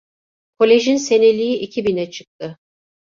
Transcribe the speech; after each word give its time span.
Kolejin 0.59 0.95
seneliği 0.97 1.57
iki 1.57 1.85
bine 1.85 2.11
çıktı… 2.11 2.59